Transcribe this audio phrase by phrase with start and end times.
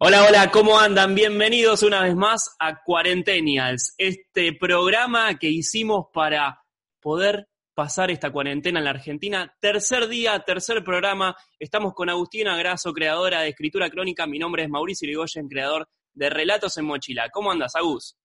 [0.00, 1.16] Hola, hola, ¿cómo andan?
[1.16, 6.62] Bienvenidos una vez más a Cuarentenials, este programa que hicimos para
[7.00, 9.52] poder pasar esta cuarentena en la Argentina.
[9.58, 11.34] Tercer día, tercer programa.
[11.58, 14.28] Estamos con Agustina Grasso, creadora de Escritura Crónica.
[14.28, 17.28] Mi nombre es Mauricio Irigoyen, creador de Relatos en Mochila.
[17.32, 18.16] ¿Cómo andas, Agus?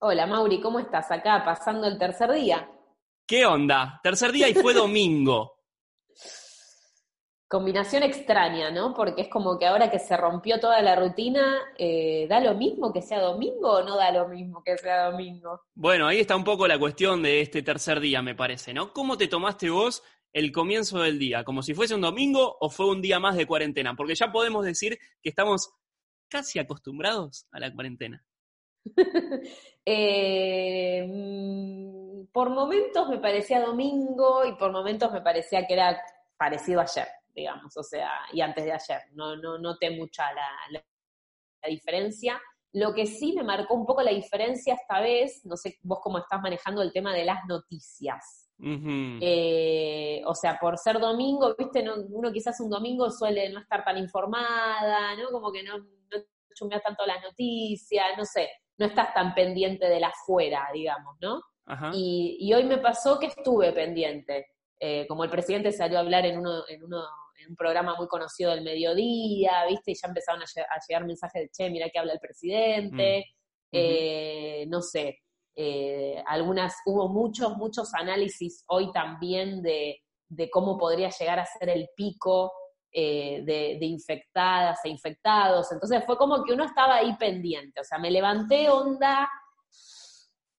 [0.00, 2.68] Hola Mauri, ¿cómo estás acá pasando el tercer día?
[3.24, 4.00] ¿Qué onda?
[4.02, 5.57] Tercer día y fue domingo.
[7.48, 8.92] Combinación extraña, ¿no?
[8.92, 12.92] Porque es como que ahora que se rompió toda la rutina, eh, ¿da lo mismo
[12.92, 15.62] que sea domingo o no da lo mismo que sea domingo?
[15.74, 18.92] Bueno, ahí está un poco la cuestión de este tercer día, me parece, ¿no?
[18.92, 21.42] ¿Cómo te tomaste vos el comienzo del día?
[21.42, 23.96] ¿Como si fuese un domingo o fue un día más de cuarentena?
[23.96, 25.70] Porque ya podemos decir que estamos
[26.28, 28.24] casi acostumbrados a la cuarentena.
[29.90, 35.98] Eh, mm, por momentos me parecía domingo y por momentos me parecía que era
[36.36, 37.06] parecido ayer,
[37.38, 39.00] digamos, o sea, y antes de ayer.
[39.12, 40.84] No, no noté mucha la, la-
[41.62, 42.40] la diferencia.
[42.74, 46.18] Lo que sí me marcó un poco la diferencia esta vez, no sé vos cómo
[46.18, 48.50] estás manejando el tema de las noticias.
[49.22, 53.84] Eh, o sea, por ser domingo, viste, No- uno quizás un domingo suele no estar
[53.84, 55.30] tan informada, ¿no?
[55.30, 56.18] Como que no, no
[56.54, 61.40] chumbeas tanto las noticias, no sé, no estás tan pendiente de la afuera, digamos, ¿no?
[61.66, 61.90] Ajá.
[61.94, 64.46] Y, y hoy me pasó que estuve pendiente.
[64.80, 67.02] Eh, como el presidente salió a hablar en, uno, en, uno,
[67.38, 69.92] en un programa muy conocido del mediodía, ¿viste?
[69.92, 73.24] Y ya empezaron a, lle- a llegar mensajes de, che, mira que habla el presidente.
[73.26, 73.76] Mm.
[73.76, 75.18] Eh, no sé,
[75.54, 81.68] eh, algunas, hubo muchos, muchos análisis hoy también de, de cómo podría llegar a ser
[81.68, 82.52] el pico
[82.92, 85.70] eh, de, de infectadas e infectados.
[85.72, 87.80] Entonces fue como que uno estaba ahí pendiente.
[87.80, 89.28] O sea, me levanté onda.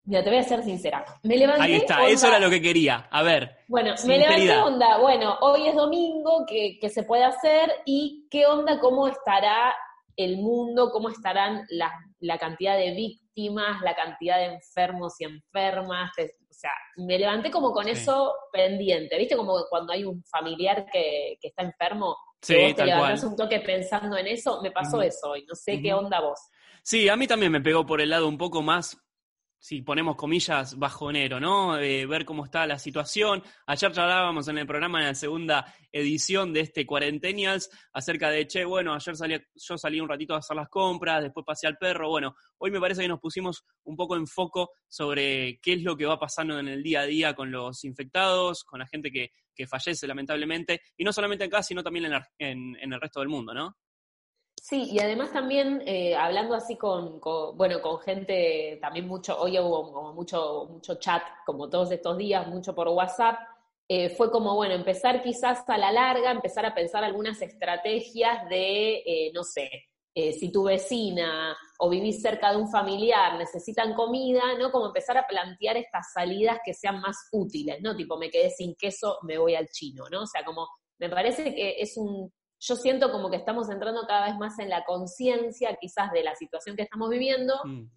[0.09, 1.05] Mira, te voy a ser sincera.
[1.21, 1.61] Me levanté.
[1.61, 3.07] Ahí está, onda- eso era lo que quería.
[3.11, 4.97] A ver, Bueno, me levanté onda.
[4.97, 7.71] Bueno, hoy es domingo, ¿qué, qué se puede hacer?
[7.85, 8.79] ¿Y qué onda?
[8.79, 9.75] ¿Cómo estará
[10.17, 10.89] el mundo?
[10.91, 16.09] ¿Cómo estarán la, la cantidad de víctimas, la cantidad de enfermos y enfermas?
[16.17, 17.91] O sea, me levanté como con Sí.
[17.91, 19.15] eso pendiente.
[19.15, 19.37] ¿Viste?
[19.37, 23.31] Como cuando hay un familiar que, que está enfermo, que sí, vos te levantás cual.
[23.31, 24.59] un toque pensando en eso.
[24.63, 25.45] Me pasó eso hoy.
[25.47, 26.39] No sé qué onda vos.
[26.81, 28.97] Sí, a mí también me pegó por el lado un poco más,
[29.61, 31.77] si ponemos comillas, bajonero, ¿no?
[31.77, 33.43] Eh, ver cómo está la situación.
[33.67, 38.63] Ayer charlábamos en el programa, en la segunda edición de este Cuarentenials, acerca de, che,
[38.63, 42.07] bueno, ayer salí, yo salí un ratito a hacer las compras, después pasé al perro.
[42.09, 45.97] Bueno, hoy me parece que nos pusimos un poco en foco sobre qué es lo
[45.97, 49.31] que va pasando en el día a día con los infectados, con la gente que,
[49.53, 53.19] que fallece lamentablemente, y no solamente acá, sino también en, la- en- en el resto
[53.19, 53.75] del mundo, ¿no?
[54.61, 57.19] Sí, y además también eh, hablando así con,
[57.55, 62.75] bueno, con gente, también mucho, hoy hubo mucho, mucho chat, como todos estos días, mucho
[62.75, 63.39] por WhatsApp,
[63.87, 68.97] eh, fue como, bueno, empezar quizás a la larga, empezar a pensar algunas estrategias de,
[69.05, 69.69] eh, no sé,
[70.13, 74.69] si tu vecina o vivís cerca de un familiar necesitan comida, ¿no?
[74.69, 77.95] Como empezar a plantear estas salidas que sean más útiles, ¿no?
[77.95, 80.23] Tipo, me quedé sin queso, me voy al chino, ¿no?
[80.23, 80.67] O sea, como,
[80.97, 84.69] me parece que es un, yo siento como que estamos entrando cada vez más en
[84.69, 87.89] la conciencia quizás de la situación que estamos viviendo Mm.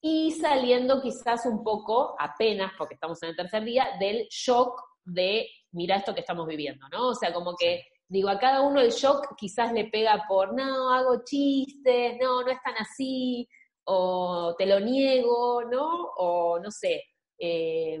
[0.00, 5.48] y saliendo quizás un poco, apenas, porque estamos en el tercer día, del shock de,
[5.72, 7.08] mira esto que estamos viviendo, ¿no?
[7.08, 10.92] O sea, como que, digo, a cada uno el shock quizás le pega por, no,
[10.92, 13.48] hago chistes, no, no es tan así,
[13.84, 16.10] o te lo niego, ¿no?
[16.16, 17.02] O no sé,
[17.38, 18.00] eh,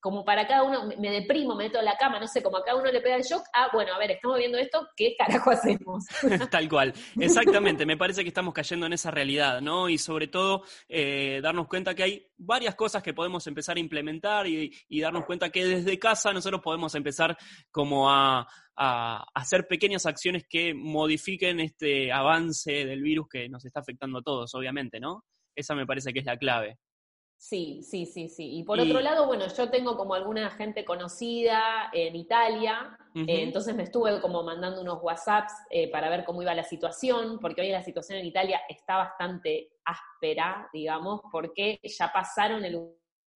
[0.00, 2.64] como para cada uno, me- deprimo, me meto en la cama, no sé, como a
[2.64, 5.50] cada uno le pega el shock, ah, bueno, a ver, estamos viendo esto, ¿qué carajo
[5.50, 6.04] hacemos?
[6.50, 9.88] Tal cual, exactamente, me parece que estamos cayendo en esa realidad, ¿no?
[9.88, 14.46] Y sobre todo eh, darnos cuenta que hay varias cosas que podemos empezar a implementar
[14.46, 17.36] y, y darnos cuenta que desde casa nosotros podemos empezar
[17.70, 18.46] como a
[19.34, 24.54] hacer pequeñas acciones que modifiquen este avance del virus que nos está afectando a todos,
[24.54, 25.24] obviamente, ¿no?
[25.54, 26.78] Esa me parece que es la clave.
[27.42, 28.58] Sí, sí, sí, sí.
[28.58, 33.24] Y por Y- otro lado, bueno, yo tengo como alguna gente conocida en Italia, eh,
[33.42, 37.62] entonces me estuve como mandando unos WhatsApps eh, para ver cómo iba la situación, porque
[37.62, 42.78] hoy la situación en Italia está bastante áspera, digamos, porque ya pasaron el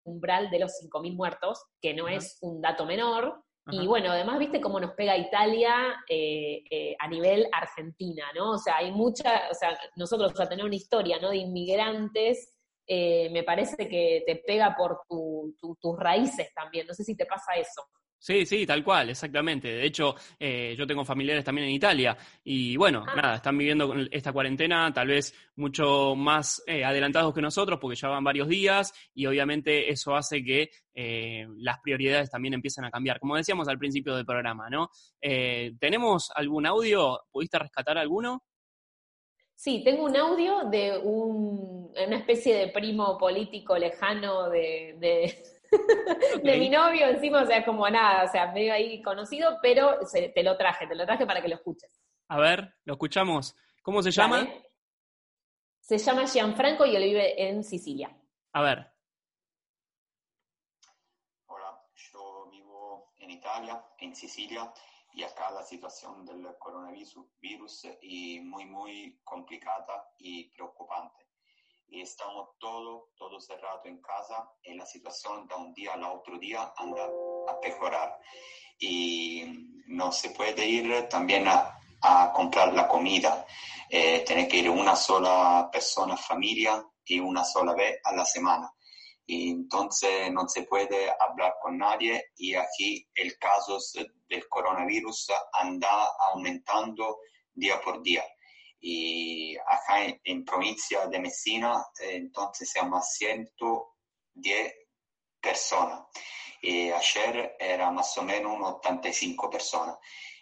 [0.05, 3.41] umbral de los 5.000 muertos, que no es un dato menor,
[3.71, 8.51] Y bueno, además, viste cómo nos pega Italia eh, eh, a nivel Argentina, ¿no?
[8.51, 11.31] O sea, hay mucha, o sea, nosotros a tener una historia, ¿no?
[11.31, 12.54] De inmigrantes,
[12.87, 16.87] eh, me parece que te pega por tus raíces también.
[16.87, 17.83] No sé si te pasa eso.
[18.25, 19.69] Sí, sí, tal cual, exactamente.
[19.69, 23.15] De hecho, eh, yo tengo familiares también en Italia y bueno, ah.
[23.15, 28.09] nada, están viviendo esta cuarentena tal vez mucho más eh, adelantados que nosotros porque ya
[28.09, 33.21] van varios días y obviamente eso hace que eh, las prioridades también empiecen a cambiar.
[33.21, 34.89] Como decíamos al principio del programa, ¿no?
[35.21, 37.21] ¿Tenemos algún audio?
[37.31, 38.43] ¿Pudiste rescatar alguno?
[39.65, 44.95] Sí, tengo un audio de un, una especie de primo político lejano de
[46.43, 50.43] de mi novio encima, o sea, como nada, o sea, medio ahí conocido, pero te
[50.43, 51.91] lo traje, te lo traje para que lo escuches.
[52.29, 53.57] A ver, lo escuchamos.
[53.81, 54.47] ¿Cómo se llama?
[55.81, 58.15] Se llama Gianfranco y él vive en Sicilia.
[58.53, 58.93] A ver.
[61.47, 64.71] Hola, yo vivo en Italia, en Sicilia,
[65.15, 71.29] y acá la situación del coronavirus es muy, muy complicada y preocupante.
[71.89, 76.39] Y estamos todo, todo cerrado en casa y la situación de un día al otro
[76.39, 78.19] día anda a mejorar
[78.79, 79.45] y
[79.87, 83.47] no se puede ir también a, a comprar la comida,
[83.89, 88.73] eh, tiene que ir una sola persona, familia y una sola vez a la semana.
[89.27, 93.79] Y entonces no se puede hablar con nadie y aquí el caso
[94.29, 97.21] del coronavirus anda aumentando
[97.55, 98.23] día por día
[98.87, 104.75] y acá en, provincia de Messina eh, entonces más 110
[105.41, 106.03] personas
[106.61, 109.97] y ayer era más o menos 85 personas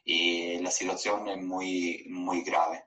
[0.05, 2.85] y la situación es muy, muy grave.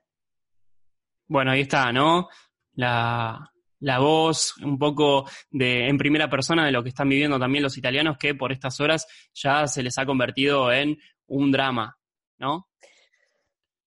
[1.26, 2.28] Bueno, ahí está, ¿no?
[2.74, 3.50] La,
[3.80, 7.76] la voz un poco de en primera persona de lo que están viviendo también los
[7.76, 11.96] italianos que por estas horas ya se les ha convertido en un drama,
[12.38, 12.68] ¿no?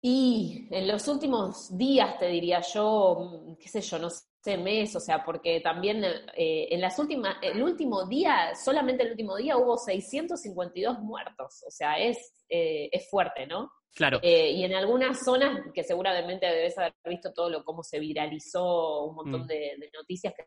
[0.02, 4.96] Y en los últimos días, te diría yo, mm, qué sé yo, no sé, mes,
[4.96, 9.58] o sea, porque también eh, en las últimas, el último día, solamente el último día
[9.58, 12.18] hubo 652 muertos, o sea, es,
[12.48, 13.70] eh, es fuerte, ¿no?
[13.96, 14.20] Claro.
[14.22, 19.06] Eh, y en algunas zonas, que seguramente debes haber visto todo lo cómo se viralizó
[19.06, 19.48] un montón mm.
[19.48, 20.46] de, noticias que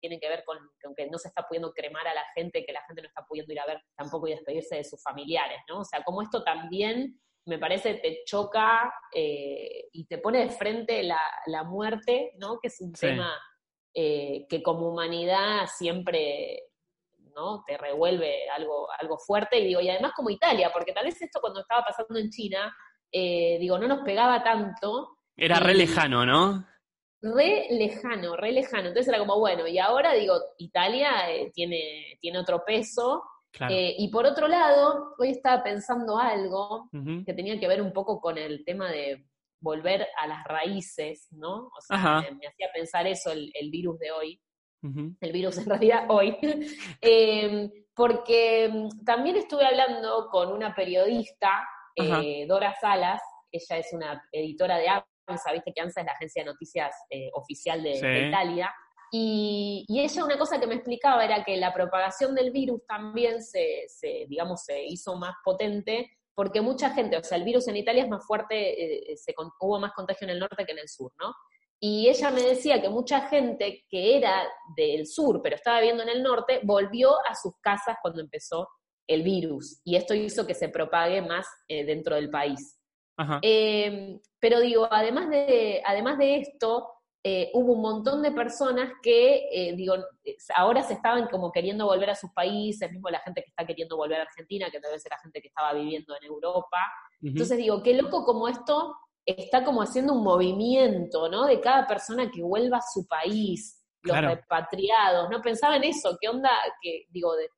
[0.00, 2.72] tienen que ver con, con, que no se está pudiendo cremar a la gente, que
[2.72, 5.80] la gente no está pudiendo ir a ver tampoco y despedirse de sus familiares, ¿no?
[5.80, 7.18] O sea, como esto también
[7.48, 12.60] me parece te choca eh, y te pone de frente la, muerte, ¿no?
[12.60, 13.34] Que es un tema
[13.94, 16.67] eh, que como humanidad siempre
[17.38, 17.62] ¿no?
[17.66, 19.58] te revuelve algo, algo fuerte.
[19.58, 22.74] Y digo, y además como Italia, porque tal vez esto cuando estaba pasando en China,
[23.12, 25.18] eh, digo, no nos pegaba tanto.
[25.36, 26.66] Era re lejano, ¿no?
[27.22, 28.88] Re lejano, re lejano.
[28.88, 31.12] Entonces era como, bueno, y ahora digo, Italia
[31.52, 33.22] tiene, tiene otro peso
[33.68, 36.88] eh, y por otro lado, hoy estaba pensando algo
[37.24, 39.26] que tenía que ver un poco con el tema de
[39.60, 41.66] volver a las raíces, ¿no?
[41.66, 44.40] O sea, me, hacía pensar eso el, virus de hoy,
[44.82, 46.36] el virus en realidad hoy,
[47.00, 51.66] em, porque mm, también estuve hablando con una periodista,
[51.96, 53.20] eh, Dora Salas,
[53.50, 57.30] ella es una editora de ANSA, viste que ANSA es la agencia de noticias eh,
[57.32, 58.72] oficial de Italia,
[59.10, 63.86] y, ella una cosa que me explicaba era que la propagación del virus también se,
[64.28, 68.08] digamos, se hizo más potente porque mucha gente, o sea, el virus en Italia es
[68.08, 71.34] más fuerte, eh, se, hubo más contagio en el norte que en el sur, ¿no?
[71.80, 76.08] Y ella me decía que mucha gente que era del sur, pero estaba viviendo en
[76.08, 78.68] el norte, volvió a sus casas cuando empezó
[79.06, 79.80] el virus.
[79.84, 82.78] Y esto hizo que se propague más eh, dentro del país.
[83.42, 86.88] Eh, pero digo, además de, además de esto,
[87.24, 89.94] eh, hubo un montón de personas que, eh, digo,
[90.54, 93.96] ahora se estaban como queriendo volver a sus países, mismo la gente que está queriendo
[93.96, 96.78] volver a Argentina, que tal vez era gente que estaba viviendo en Europa.
[97.20, 98.94] Entonces digo, qué loco como esto
[99.36, 101.46] está como haciendo un movimiento, ¿no?
[101.46, 105.40] De cada persona que vuelva a su país, los repatriados, ¿no?
[105.42, 107.48] Pensaba en eso, qué onda, que digo, de,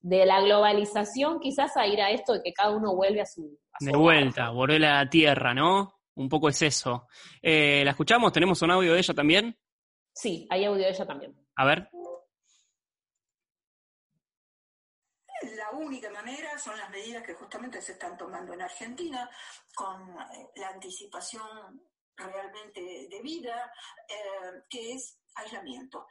[0.00, 3.58] de, la globalización quizás a ir a esto de que cada uno vuelve a su...
[3.80, 5.98] de vuelta, volver a la tierra, ¿no?
[6.18, 7.06] un poco es eso.
[7.40, 8.32] Eh, ¿La escuchamos?
[8.32, 9.56] ¿Tenemos un audio de ella también?
[10.12, 11.34] Sí, hay audio de ella también.
[11.56, 11.88] A ver.
[15.88, 19.28] Única manera son las medidas que justamente se están tomando en Argentina
[19.74, 21.82] con eh, la anticipación
[22.18, 23.72] realmente debida,
[24.08, 26.06] eh, que es aislamiento.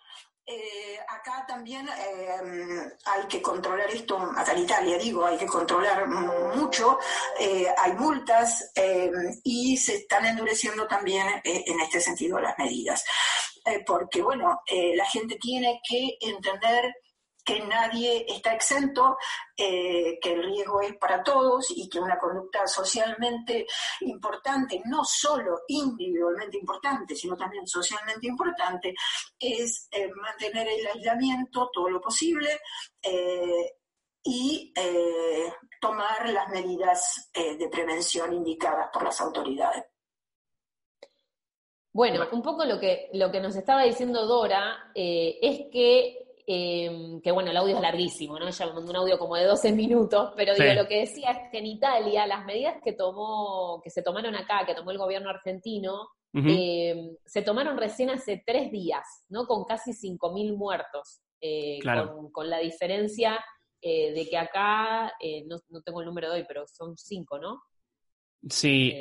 [0.49, 6.07] Eh, acá también eh, hay que controlar esto, acá en Italia digo, hay que controlar
[6.07, 6.97] mucho,
[7.37, 8.71] hay multas
[9.43, 13.03] y se están endureciendo también en este sentido las medidas.
[13.85, 14.61] porque bueno,
[14.95, 16.95] la gente tiene que entender
[17.47, 19.17] que nadie está exento,
[19.55, 23.65] eh, que el riesgo es para todos y que una conducta socialmente
[24.01, 28.93] importante, no solo individualmente importante, sino también socialmente importante,
[29.39, 32.59] es eh, mantener el aislamiento todo lo posible
[33.01, 33.77] eh,
[34.25, 34.73] y
[35.79, 39.85] tomar las medidas de prevención indicadas por las autoridades.
[41.93, 47.29] Bueno, un poco lo que, lo que nos estaba diciendo Dora es que Em, que
[47.33, 48.47] bueno, el audio es larguísimo, ¿no?
[48.47, 51.57] Ella mandó un audio como de 12 minutos, pero digo, lo que decía es que
[51.57, 56.07] en Italia las medidas que tomó, que se tomaron acá, que tomó el gobierno argentino,
[56.33, 59.45] em, se tomaron recién hace tres días, ¿no?
[59.45, 61.79] Con casi 5.000 muertos, eh,
[62.31, 63.43] con, la diferencia
[63.81, 67.37] eh, de que acá, eh, no, no, tengo el número de hoy, pero son cinco,
[67.39, 67.61] ¿no?
[68.49, 68.93] Sí,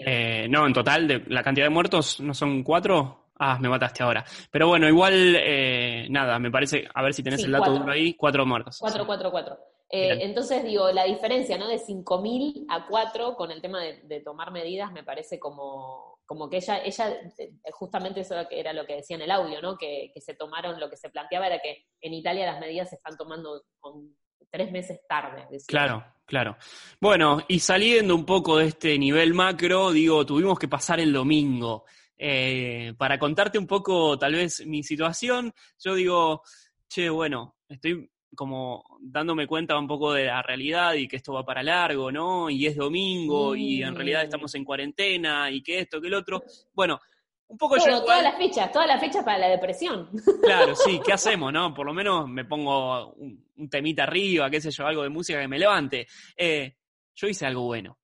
[0.49, 3.25] no, en total, de, la cantidad de muertos no son cuatro.
[3.38, 4.25] Ah, me mataste ahora.
[4.50, 8.14] Pero bueno, igual, eh, nada, me parece, a ver si tenés el dato uno ahí,
[8.14, 8.78] cuatro muertos.
[8.81, 9.59] Cuatro, cuatro, cuatro.
[9.88, 11.69] Eh, entonces, digo, la diferencia, ¿no?
[11.69, 16.57] De 5.000 a 4 con el tema de, tomar medidas me parece como, como que
[16.57, 19.78] ella, ella, eh, justamente eso era lo que decía en el audio, ¿no?
[19.78, 22.97] Que, que se tomaron, lo que se planteaba era que en Italia las medidas se
[22.97, 24.16] están tomando con
[24.50, 25.47] tres meses tarde.
[25.66, 26.57] Claro, claro.
[27.00, 31.85] Bueno, y saliendo un poco de este nivel macro, digo, tuvimos que pasar el domingo.
[32.18, 36.42] Eh, para contarte un poco tal vez mi situación, yo digo,
[36.88, 41.44] che, bueno, estoy como dándome cuenta un poco de la realidad y que esto va
[41.44, 42.49] para largo, ¿no?
[42.50, 44.25] Y es domingo y en realidad mm.
[44.25, 46.42] estamos en cuarentena y que esto, que el otro.
[46.73, 47.00] Bueno,
[47.49, 48.02] un poco yo.
[48.02, 50.11] Todas las fechas, todas las fechas para la depresión.
[50.42, 51.73] Claro, sí, ¿qué hacemos, no?
[51.73, 55.49] Por lo menos me pongo un, temita arriba, qué sé yo, algo de música que
[55.49, 56.06] me levante.
[56.37, 56.76] Eh,
[57.14, 57.99] yo hice algo bueno.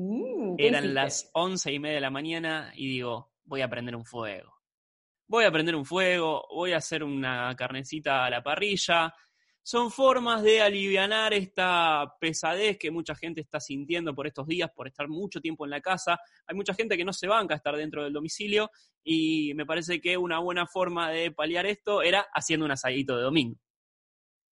[0.00, 4.06] Mm, Eran las once y media de la mañana y digo, voy a prender un
[4.06, 4.54] fuego.
[5.28, 9.12] Voy a prender un fuego, voy a hacer una carnecita a la parrilla.
[9.62, 14.88] Son formas de aliviar esta pesadez que mucha gente está sintiendo por estos días, por
[14.88, 16.18] estar mucho tiempo en la casa.
[16.46, 18.70] Hay mucha gente que no se banca a estar dentro del domicilio
[19.04, 23.22] y me parece que una buena forma de paliar esto era haciendo un asadito de
[23.22, 23.60] domingo.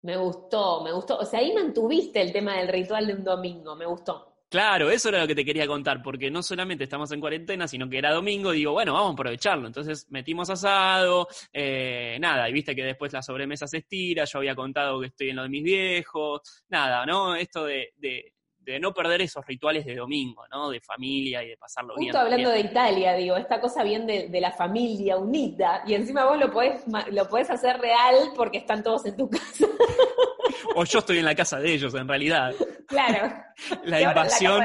[0.03, 1.17] Me gustó, me gustó.
[1.17, 4.28] O sea, ahí mantuviste el tema del ritual de un domingo, me gustó.
[4.49, 7.89] Claro, eso era lo que te quería contar, porque no solamente estamos en cuarentena, sino
[7.89, 9.67] que era domingo, y digo, bueno, vamos a aprovecharlo.
[9.67, 14.55] Entonces metimos asado, eh, nada, y viste que después la sobremesa se estira, yo había
[14.55, 16.41] contado que estoy en lo de mis viejos,
[16.71, 17.37] nada, ¿no?
[17.37, 18.33] Esto de, de,
[18.81, 20.69] no perder esos rituales de domingo, ¿no?
[20.69, 22.13] De familia y de pasarlo bien.
[22.13, 26.27] Justo hablando de Italia, digo, esta cosa bien de, de, la familia unida, y encima
[26.27, 29.67] vos lo podés, lo podés hacer real porque están todos en tu casa.
[30.75, 32.55] o yo estoy en la casa de ellos, en realidad.
[32.89, 33.35] Claro.
[33.85, 34.63] La invasión.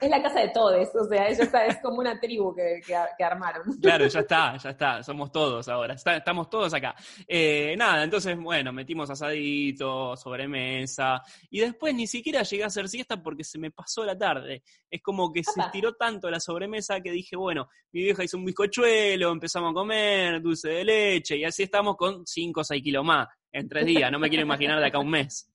[0.00, 2.80] es la casa de todos, o sea, es como una tribu que,
[3.24, 3.64] armaron.
[3.80, 6.94] Claro, ya está, ya está, somos todos ahora, estamos todos acá.
[7.26, 13.22] Eh, nada, entonces, bueno, metimos asadito, sobremesa, y después ni siquiera llegué a hacer siesta
[13.22, 14.62] porque se me pasó la tarde.
[14.90, 18.44] Es como que se estiró tanto la sobremesa que dije, bueno, mi vieja hizo un
[18.44, 23.04] bizcochuelo, empezamos a comer dulce de leche, y así estamos con 5 o 6 kilos
[23.04, 25.50] más en tres días, no me quiero imaginar de acá a un mes.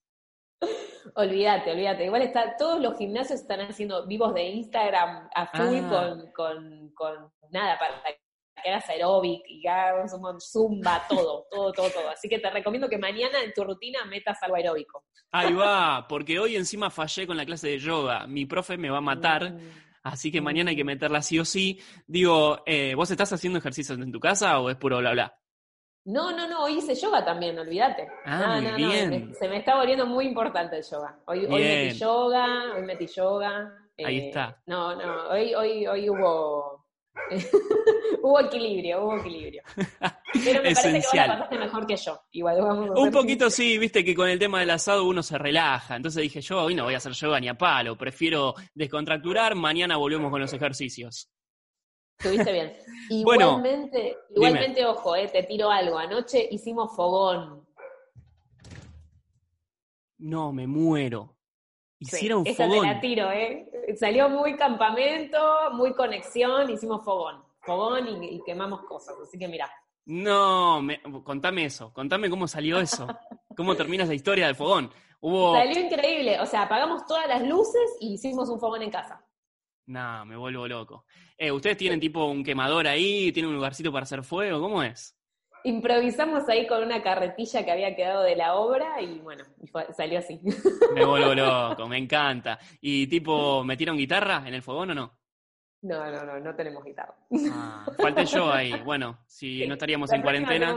[1.14, 2.04] Olvídate, olvídate.
[2.04, 6.24] Igual está, todos los gimnasios están haciendo vivos de Instagram a full ah.
[6.34, 12.08] con, con, nada, para que hagas aeróbic y hagas un zumba, todo, todo, todo, todo.
[12.10, 15.04] Así que te recomiendo que mañana en tu rutina metas algo aeróbico.
[15.32, 18.26] Ahí va, porque hoy encima fallé con la clase de yoga.
[18.26, 19.52] Mi profe me va a matar.
[19.52, 19.58] Mm.
[20.04, 21.80] Así que mañana hay que meterla sí o sí.
[22.06, 25.41] Digo, eh, ¿vos estás haciendo ejercicios en tu casa o es puro bla bla?
[26.04, 28.08] No, no, no, hoy hice yoga también, olvídate.
[28.24, 29.34] Ah, no, no, bien.
[29.34, 31.16] se me está volviendo muy importante el yoga.
[31.26, 33.72] Hoy, hoy metí yoga, hoy metí yoga.
[34.04, 34.60] Ahí eh, está.
[34.66, 36.86] No, no, hoy, hoy, hoy hubo,
[38.22, 39.62] hubo equilibrio, hubo equilibrio.
[40.44, 42.20] Pero me parece que vos la pasaste mejor que yo.
[42.32, 45.94] Igual vamos Un poquito sí, viste que con el tema del asado uno se relaja.
[45.94, 49.96] Entonces dije, yo hoy no voy a hacer yoga ni a palo, prefiero descontracturar, mañana
[49.98, 51.30] volvemos con los ejercicios.
[52.22, 52.72] Estuviste bien.
[53.10, 55.98] Igualmente, igualmente ojo, eh, te tiro algo.
[55.98, 57.66] Anoche hicimos fogón.
[60.18, 61.34] No, me muero.
[61.98, 62.72] Hicieron fogón.
[62.72, 63.68] Esa te la tiro, ¿eh?
[63.98, 65.38] Salió muy campamento,
[65.72, 67.42] muy conexión, hicimos fogón.
[67.60, 69.16] Fogón y, quemamos cosas.
[69.20, 69.70] Así que mira.
[70.06, 70.80] No,
[71.24, 71.92] contame eso.
[71.92, 73.06] Contame cómo salió eso.
[73.56, 74.90] ¿Cómo termina esa historia del fogón?
[75.20, 75.54] Hubo...
[75.54, 76.40] Salió increíble.
[76.40, 79.22] O sea, apagamos todas las luces y hicimos un fogón en casa.
[79.86, 81.06] No, me vuelvo loco.
[81.36, 83.32] Eh, ¿Ustedes tienen tipo un quemador ahí?
[83.32, 84.60] ¿Tienen un lugarcito para hacer fuego?
[84.60, 85.18] ¿Cómo es?
[85.64, 89.44] Improvisamos ahí con una carretilla que había quedado de la obra y bueno,
[89.96, 90.40] salió así.
[90.94, 92.58] Me vuelvo loco, me encanta.
[92.80, 95.18] ¿Y tipo, metieron guitarra en el fogón o no?
[95.82, 97.14] No, no, no, no tenemos guitarra.
[97.52, 98.72] Ah, falté yo ahí.
[98.84, 100.76] Bueno, si no estaríamos en cuarentena.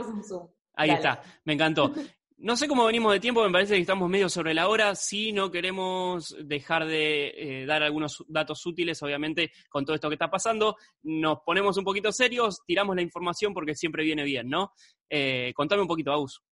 [0.74, 1.92] Ahí está, me encantó.
[2.38, 4.94] No sé cómo venimos de tiempo, me parece que estamos medio sobre la hora.
[4.94, 10.16] Si no queremos dejar de eh, dar algunos datos útiles, obviamente, con todo esto que
[10.16, 14.72] está pasando, nos ponemos un poquito serios, tiramos la información porque siempre viene bien, ¿no?
[15.08, 16.42] Eh, contame un poquito, Agus.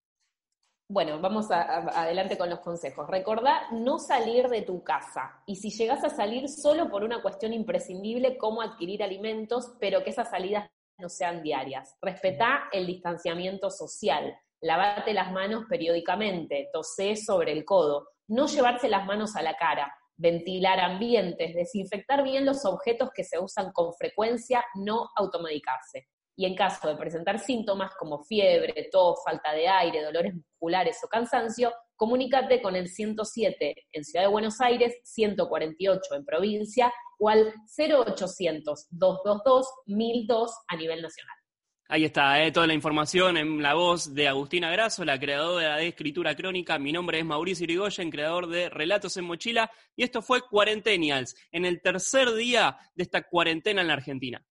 [0.89, 3.07] Bueno, vamos adelante con los consejos.
[3.09, 7.53] Recordá no salir de tu casa y si llegas a salir solo por una cuestión
[7.53, 11.97] imprescindible como adquirir alimentos, pero que esas salidas no sean diarias.
[12.01, 14.35] Respetá el distanciamiento social
[14.65, 19.95] lavate las manos periódicamente, tosé sobre el codo, no llevarse las manos a la cara,
[20.17, 26.09] ventilar ambientes, desinfectar bien los objetos que se usan con frecuencia, no automedicarse.
[26.37, 31.09] Y en caso de presentar síntomas como fiebre, tos, falta de aire, dolores musculares o
[31.09, 37.53] cansancio, comunícate con el 107 en Ciudad de Buenos Aires, 148 en provincia o al
[37.79, 41.44] 0800 222 1002 a nivel nacional.
[41.87, 45.89] Ahí está, eh, toda la información en la voz de Agustina Grasso, la creadora de
[45.89, 46.79] Escritura Crónica.
[46.79, 49.71] Mi nombre es Mauricio Irigoyen, creador de Relatos en Mochila.
[49.95, 54.43] Y esto fue Cuarentenials, en el tercer día de esta cuarentena en la Argentina.